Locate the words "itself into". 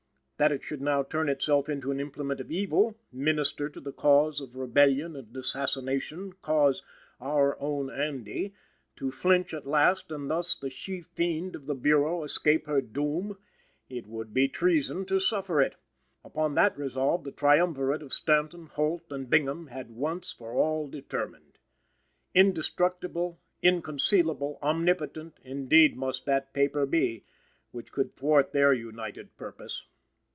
1.29-1.91